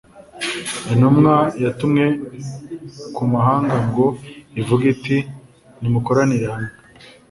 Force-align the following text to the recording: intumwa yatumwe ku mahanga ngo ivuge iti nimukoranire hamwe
intumwa 0.93 1.35
yatumwe 1.63 2.05
ku 3.15 3.23
mahanga 3.33 3.75
ngo 3.87 4.05
ivuge 4.59 4.85
iti 4.95 5.17
nimukoranire 5.79 6.45
hamwe 6.53 6.71